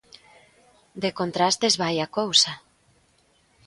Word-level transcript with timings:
De 1.03 1.09
contrastes 1.19 1.73
vai 1.81 1.95
a 2.05 2.07
cousa. 2.17 2.53